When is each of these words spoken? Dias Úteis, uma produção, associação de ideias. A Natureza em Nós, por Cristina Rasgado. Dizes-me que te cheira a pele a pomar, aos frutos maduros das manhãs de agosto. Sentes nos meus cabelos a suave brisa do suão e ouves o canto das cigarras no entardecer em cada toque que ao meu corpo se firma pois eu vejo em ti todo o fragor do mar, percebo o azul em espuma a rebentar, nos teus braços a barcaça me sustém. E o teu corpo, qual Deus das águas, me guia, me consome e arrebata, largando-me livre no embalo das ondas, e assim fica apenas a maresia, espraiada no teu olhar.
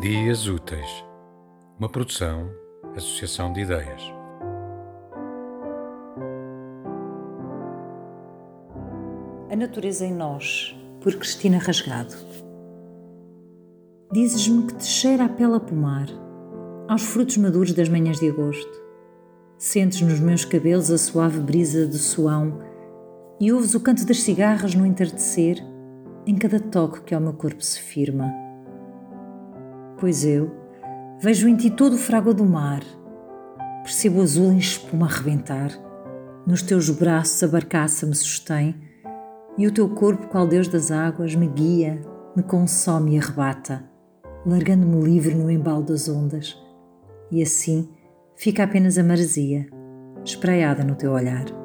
Dias 0.00 0.46
Úteis, 0.46 1.04
uma 1.78 1.86
produção, 1.86 2.48
associação 2.96 3.52
de 3.52 3.60
ideias. 3.60 4.00
A 9.50 9.54
Natureza 9.54 10.06
em 10.06 10.14
Nós, 10.14 10.74
por 11.02 11.14
Cristina 11.16 11.58
Rasgado. 11.58 12.14
Dizes-me 14.10 14.68
que 14.68 14.76
te 14.76 14.86
cheira 14.86 15.26
a 15.26 15.28
pele 15.28 15.56
a 15.56 15.60
pomar, 15.60 16.08
aos 16.88 17.02
frutos 17.02 17.36
maduros 17.36 17.74
das 17.74 17.90
manhãs 17.90 18.18
de 18.18 18.30
agosto. 18.30 18.82
Sentes 19.58 20.00
nos 20.00 20.18
meus 20.18 20.46
cabelos 20.46 20.90
a 20.90 20.96
suave 20.96 21.40
brisa 21.40 21.86
do 21.86 21.98
suão 21.98 22.58
e 23.38 23.52
ouves 23.52 23.74
o 23.74 23.80
canto 23.80 24.06
das 24.06 24.22
cigarras 24.22 24.74
no 24.74 24.86
entardecer 24.86 25.62
em 26.26 26.38
cada 26.38 26.58
toque 26.58 27.02
que 27.02 27.14
ao 27.14 27.20
meu 27.20 27.34
corpo 27.34 27.62
se 27.62 27.78
firma 27.78 28.48
pois 30.00 30.24
eu 30.24 30.50
vejo 31.20 31.46
em 31.46 31.54
ti 31.54 31.70
todo 31.70 31.92
o 31.92 31.98
fragor 31.98 32.32
do 32.32 32.44
mar, 32.44 32.82
percebo 33.82 34.18
o 34.18 34.22
azul 34.22 34.50
em 34.50 34.58
espuma 34.58 35.06
a 35.06 35.10
rebentar, 35.10 35.70
nos 36.46 36.62
teus 36.62 36.88
braços 36.88 37.42
a 37.42 37.48
barcaça 37.48 38.06
me 38.06 38.14
sustém. 38.14 38.74
E 39.58 39.66
o 39.66 39.72
teu 39.72 39.88
corpo, 39.90 40.28
qual 40.28 40.46
Deus 40.46 40.68
das 40.68 40.90
águas, 40.90 41.34
me 41.34 41.46
guia, 41.46 42.00
me 42.34 42.42
consome 42.42 43.14
e 43.14 43.18
arrebata, 43.18 43.84
largando-me 44.46 45.04
livre 45.04 45.34
no 45.34 45.50
embalo 45.50 45.82
das 45.82 46.08
ondas, 46.08 46.56
e 47.30 47.42
assim 47.42 47.90
fica 48.36 48.64
apenas 48.64 48.96
a 48.96 49.02
maresia, 49.02 49.66
espraiada 50.24 50.82
no 50.82 50.94
teu 50.94 51.12
olhar. 51.12 51.59